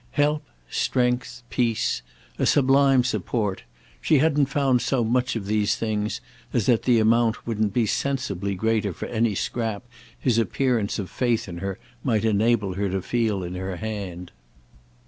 [0.17, 2.01] Help, strength, peace,
[2.39, 6.21] a sublime support—she hadn't found so much of these things
[6.53, 9.83] as that the amount wouldn't be sensibly greater for any scrap
[10.19, 14.31] his appearance of faith in her might enable her to feel in her hand.